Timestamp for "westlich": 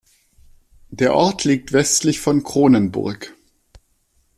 1.73-2.21